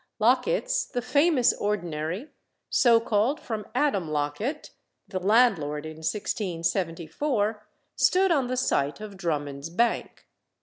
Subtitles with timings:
[0.17, 2.29] Locket's, the famous ordinary,
[2.71, 4.71] so called from Adam Locket,
[5.07, 10.25] the landlord in 1674, stood on the site of Drummond's bank.